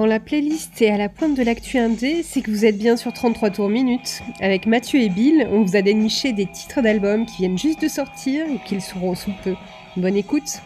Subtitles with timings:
[0.00, 2.96] Quand la playlist est à la pointe de l'actu indé, c'est que vous êtes bien
[2.96, 4.22] sur 33 tours minutes.
[4.40, 7.88] Avec Mathieu et Bill, on vous a déniché des titres d'albums qui viennent juste de
[7.88, 9.54] sortir ou qui le seront sous peu.
[9.98, 10.62] Bonne écoute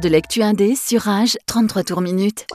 [0.00, 2.46] de l'actu indé sur Rage, 33 tours minutes.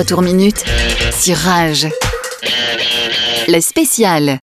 [0.00, 0.64] retour minute
[1.12, 1.86] sur Rage.
[3.48, 4.38] Le spécial.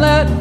[0.00, 0.39] Let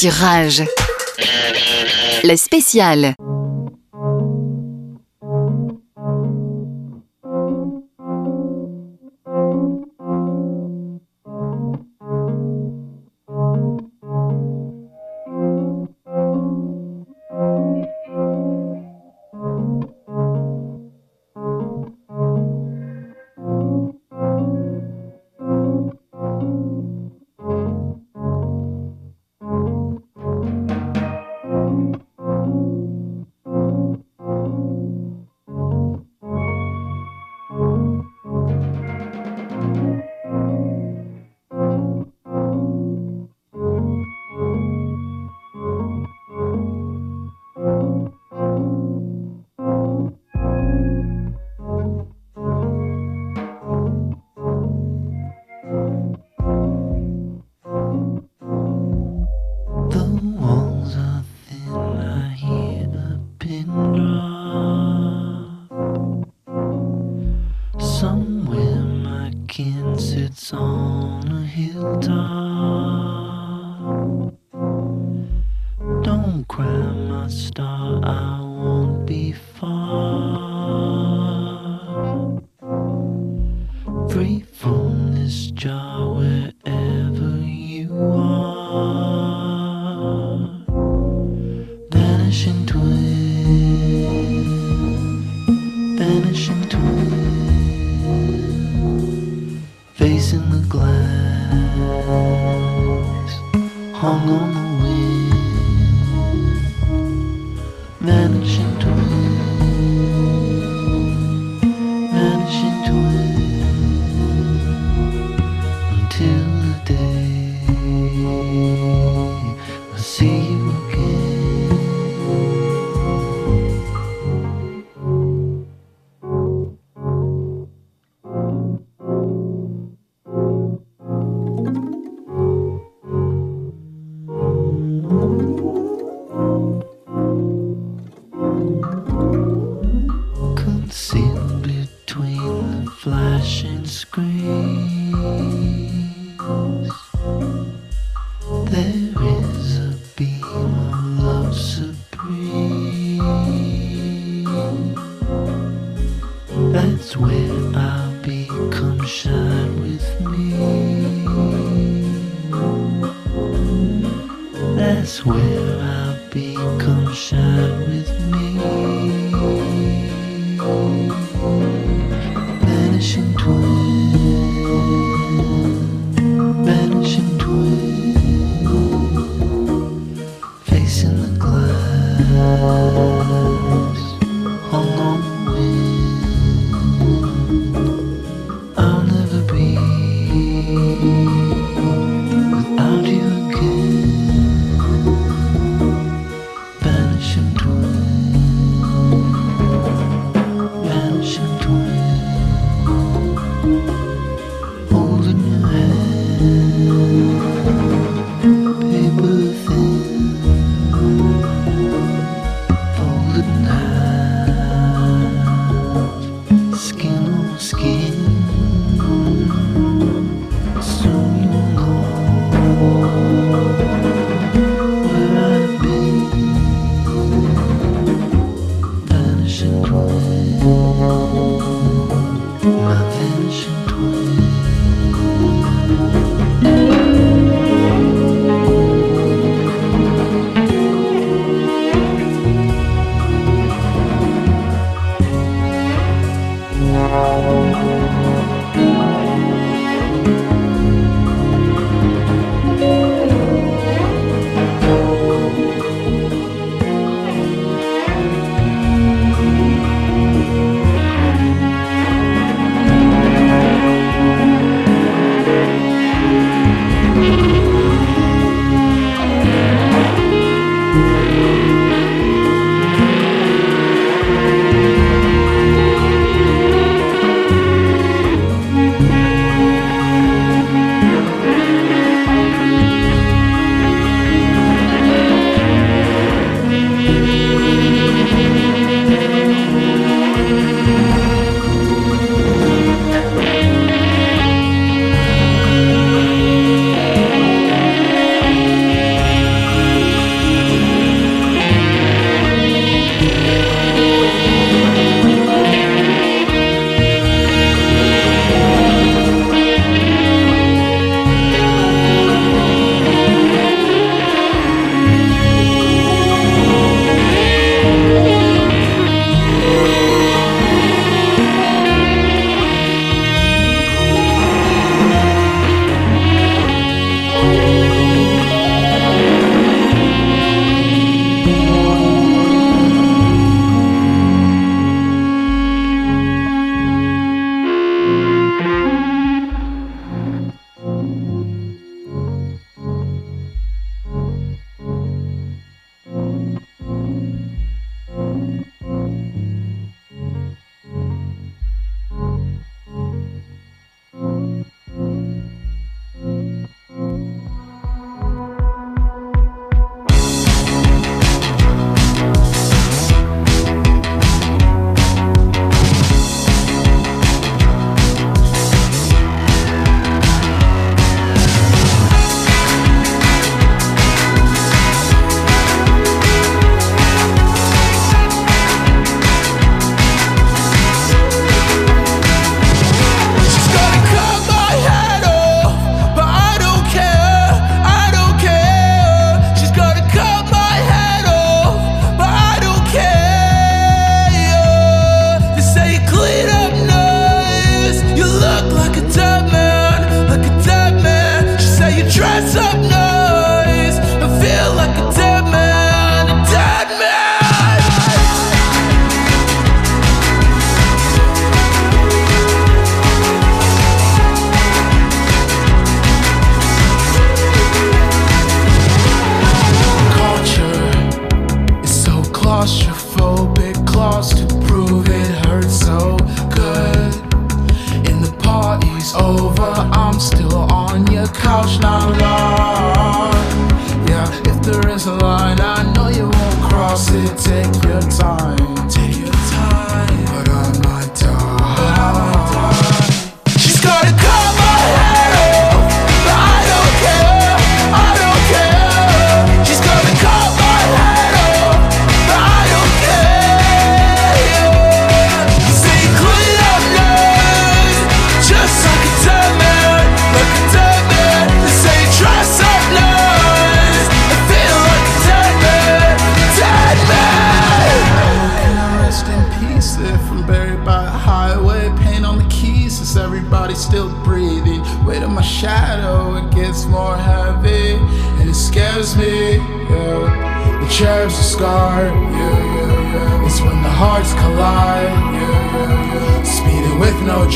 [0.00, 0.62] qui rage.
[2.24, 3.14] Le spécial.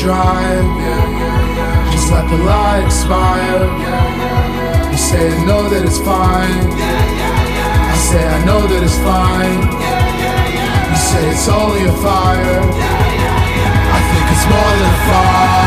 [0.05, 0.69] drive.
[1.91, 3.65] Just let the light expire.
[4.91, 6.61] You say I know that it's fine.
[7.91, 9.61] I say I know that it's fine.
[10.91, 12.61] You say it's only a fire.
[13.97, 15.64] I think it's more than a fire.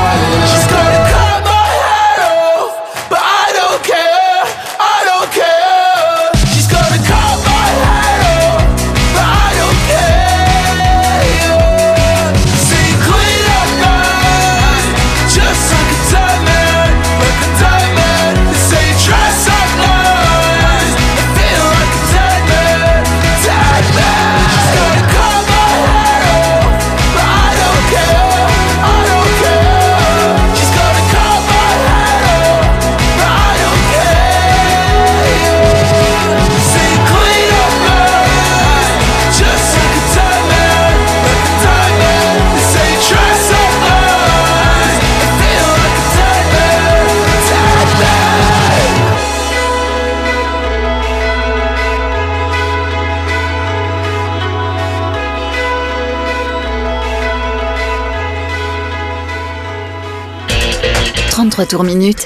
[61.58, 62.24] trois tours minutes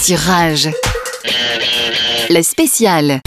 [0.00, 0.70] sur Rage.
[2.28, 3.20] La spéciale.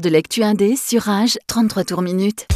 [0.00, 2.46] De l'actu indé sur Rage, 33 tours minutes.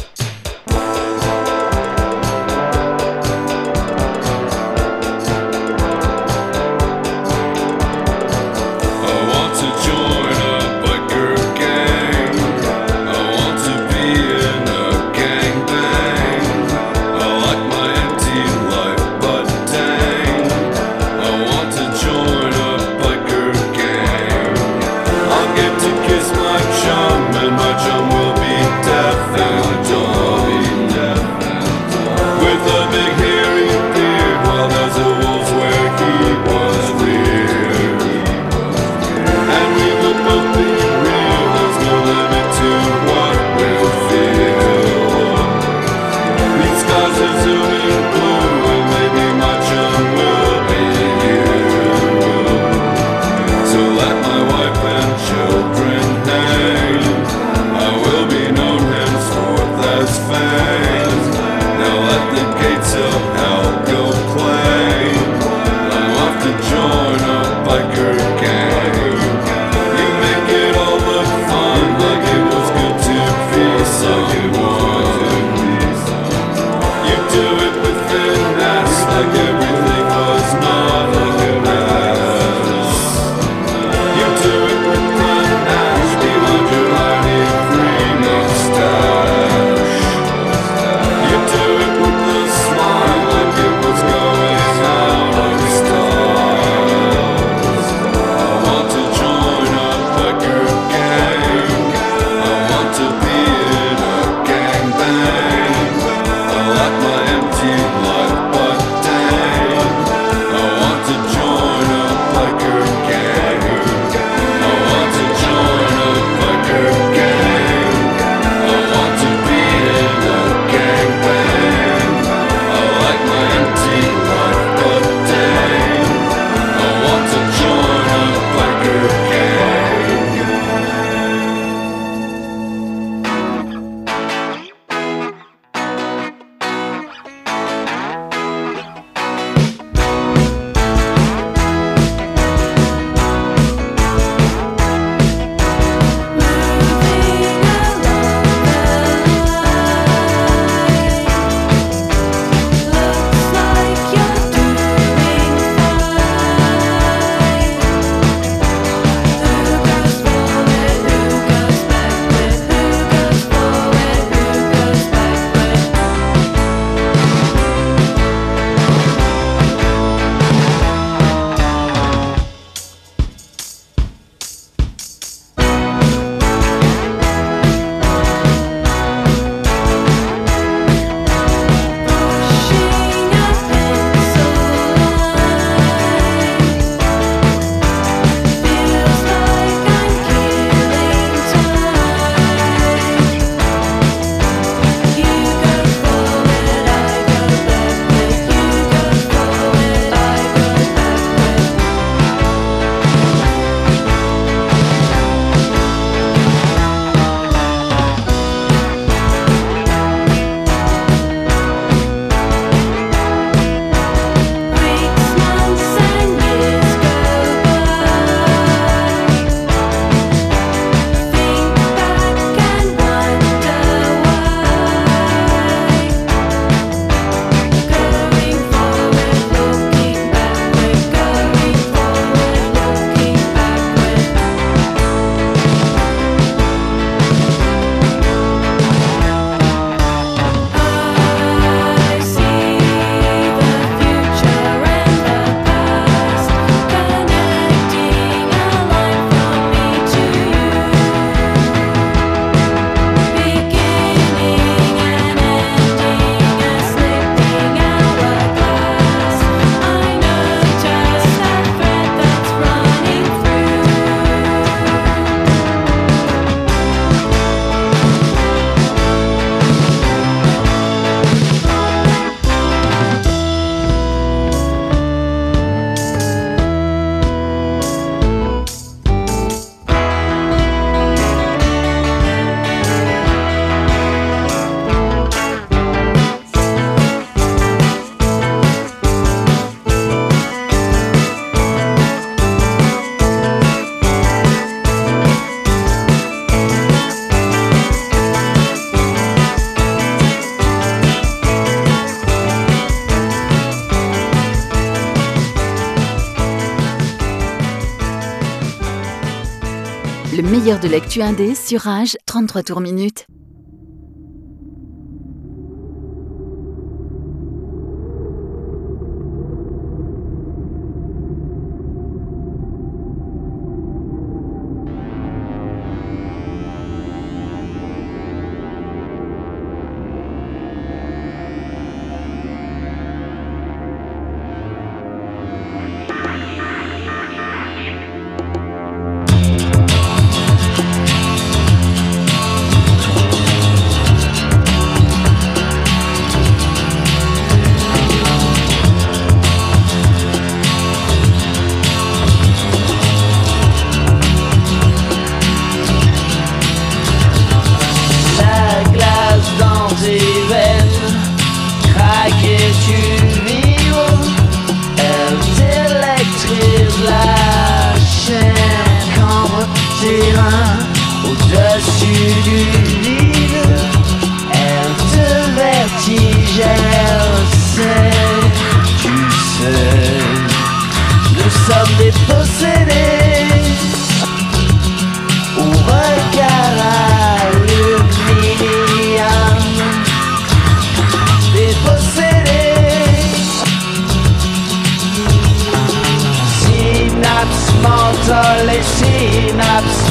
[310.81, 313.25] De l'actu indé sur Rage, 33 tours minutes.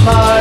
[0.09, 0.38] Synapses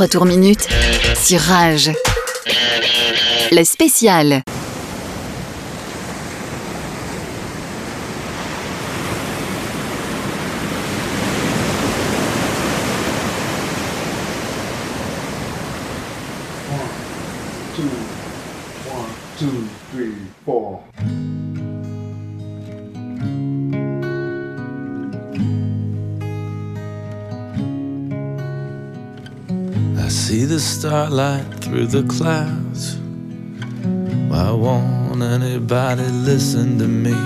[0.00, 0.66] trois tours minutes
[1.22, 1.90] sur Rage.
[3.50, 4.42] La spéciale.
[31.20, 32.96] Starlight through the clouds.
[34.30, 37.16] Why won't anybody listen to me?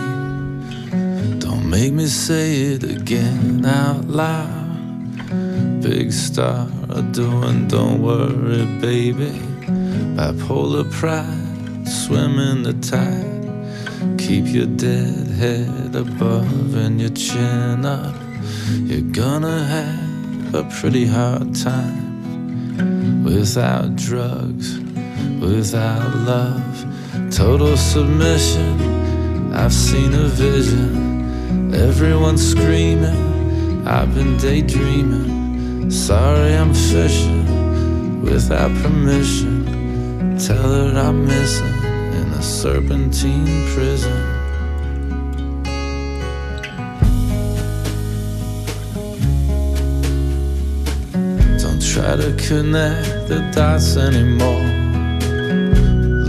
[1.39, 5.81] Don't make me say it again out loud.
[5.81, 6.67] Big star
[7.13, 9.33] doing, don't worry, baby.
[10.17, 14.19] Bipolar pride, swim in the tide.
[14.19, 18.17] Keep your dead head above and your chin up.
[18.89, 22.04] You're gonna have a pretty hard time
[23.25, 24.79] without drugs,
[25.41, 26.87] without love,
[27.31, 29.53] total submission.
[29.53, 33.87] I've seen a vision, everyone screaming.
[33.87, 35.91] I've been daydreaming.
[35.91, 40.37] Sorry, I'm fishing without permission.
[40.39, 41.77] Tell her I'm missing
[42.19, 44.34] in a serpentine prison.
[52.05, 54.67] Try to connect the dots anymore.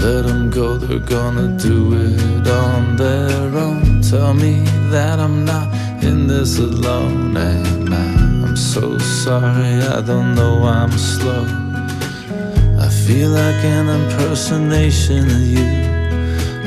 [0.04, 4.02] Let them go, they're gonna do it on their own.
[4.02, 5.68] Tell me that I'm not
[6.02, 7.36] in this alone.
[7.36, 8.06] And I,
[8.46, 11.46] I'm so sorry, I don't know I'm slow.
[12.86, 15.72] I feel like an impersonation of you.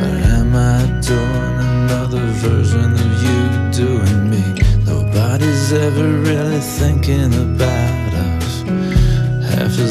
[0.02, 3.40] Or am I doing another version of you
[3.82, 4.44] doing me?
[4.84, 7.97] Nobody's ever really thinking about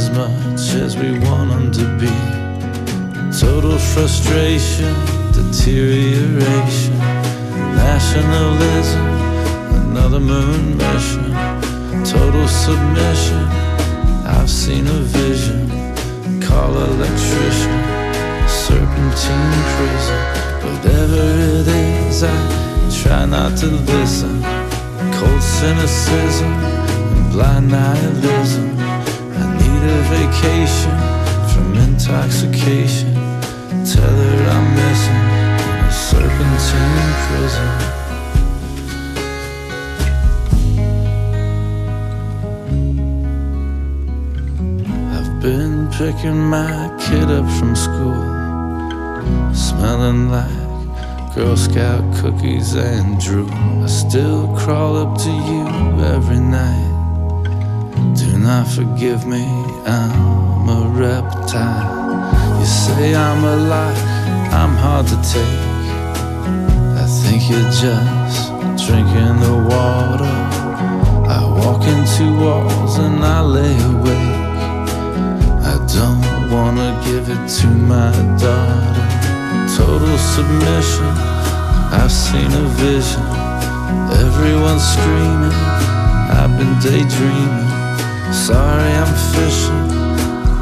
[0.07, 2.13] as much as we want them to be.
[3.39, 4.93] Total frustration,
[5.31, 6.97] deterioration,
[7.75, 9.05] nationalism,
[9.89, 11.31] another moon mission,
[12.03, 13.43] total submission.
[14.25, 15.69] I've seen a vision,
[16.41, 17.77] call electrician,
[18.47, 20.19] serpentine prison.
[20.63, 21.21] Whatever
[21.59, 22.37] it is, I
[23.01, 24.41] try not to listen.
[25.13, 28.76] Cold cynicism and blind nihilism.
[29.77, 30.97] Need a vacation
[31.53, 33.13] from intoxication.
[33.85, 35.23] Tell her I'm missing
[35.65, 37.71] in a serpentine prison.
[45.15, 48.23] I've been picking my kid up from school,
[49.53, 53.51] smelling like Girl Scout cookies and drool.
[53.83, 55.67] I still crawl up to you
[56.15, 56.96] every night.
[58.47, 59.43] Not forgive me,
[59.85, 62.57] I'm a reptile.
[62.57, 63.93] You say I'm a lie,
[64.53, 65.59] I'm hard to take.
[66.95, 68.47] I think you're just
[68.87, 70.35] drinking the water.
[71.27, 74.39] I walk into walls and I lay awake.
[75.67, 79.07] I don't wanna give it to my daughter.
[79.75, 81.11] Total submission,
[81.99, 83.25] I've seen a vision.
[84.25, 85.57] Everyone's screaming,
[86.31, 87.76] I've been daydreaming.
[88.31, 89.87] Sorry, I'm fishing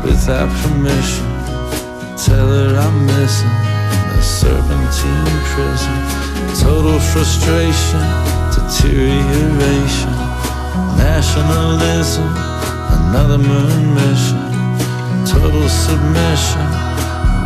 [0.03, 1.26] without permission.
[2.16, 5.95] Tell her I'm missing in a serpentine prison.
[6.61, 8.01] Total frustration,
[8.53, 10.13] deterioration,
[10.97, 12.30] nationalism,
[12.97, 14.39] another moon mission.
[15.26, 16.68] Total submission,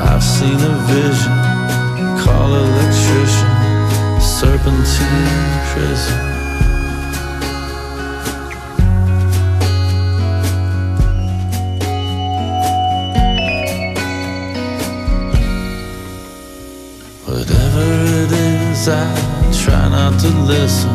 [0.03, 1.35] I've seen a vision.
[2.23, 3.51] Call electrician,
[4.21, 5.29] serpentine
[5.71, 6.28] prison.
[18.91, 20.89] I try not to listen.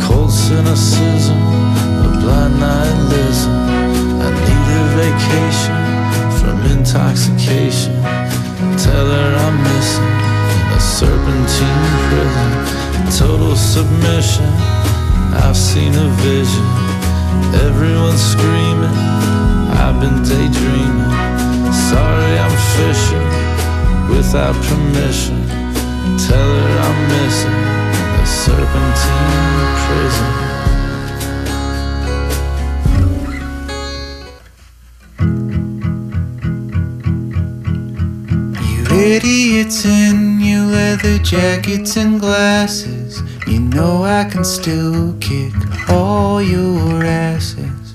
[0.00, 3.52] Cold cynicism, a blind nihilism.
[4.24, 5.76] I need a vacation
[6.40, 7.94] from intoxication.
[8.80, 10.16] Tell her I'm missing
[10.72, 12.50] a serpentine prison.
[13.18, 14.48] Total submission,
[15.44, 16.66] I've seen a vision.
[17.66, 18.96] Everyone's screaming,
[19.76, 21.12] I've been daydreaming.
[21.92, 23.28] Sorry, I'm fishing
[24.08, 25.61] without permission.
[26.18, 27.62] Tell her I'm missing
[28.20, 30.32] a serpentine prison.
[38.68, 43.22] You idiots in your leather jackets and glasses.
[43.46, 45.52] You know I can still kick
[45.88, 47.94] all your asses.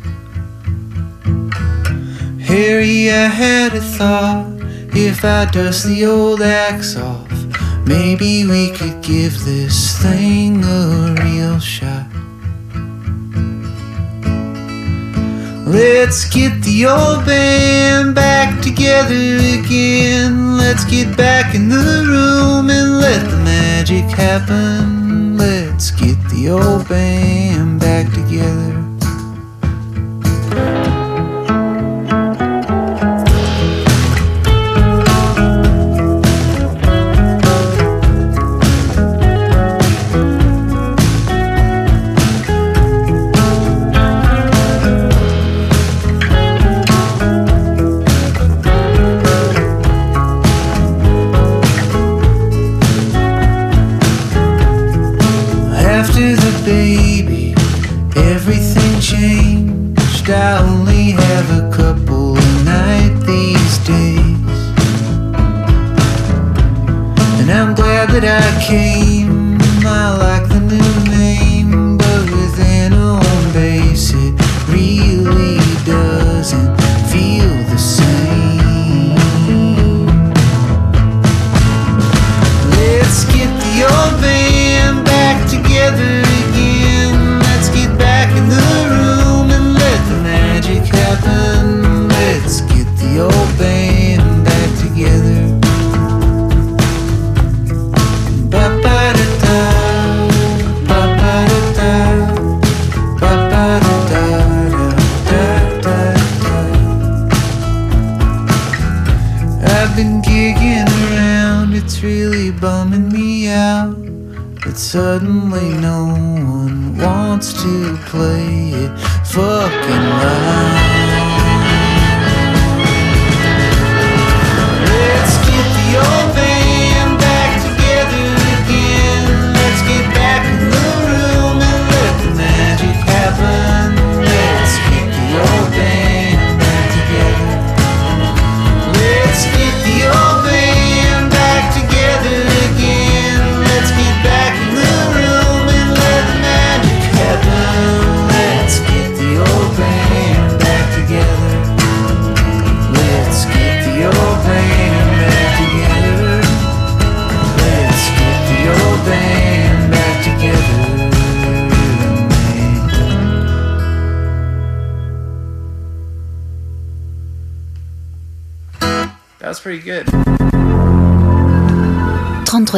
[2.42, 4.48] Harry, I had a thought.
[4.94, 7.27] If I dust the old axe off
[7.88, 12.06] Maybe we could give this thing a real shot.
[15.66, 20.58] Let's get the old band back together again.
[20.58, 25.38] Let's get back in the room and let the magic happen.
[25.38, 28.77] Let's get the old band back together.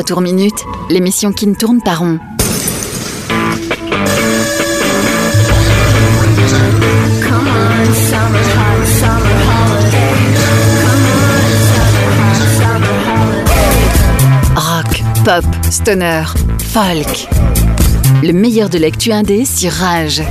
[0.10, 2.18] Tour Minute, l'émission qui ne tourne pas rond.
[14.55, 16.24] Rock, pop, stoner,
[16.57, 17.28] folk.
[18.24, 20.24] Le meilleur de l'actu indé sur Rage.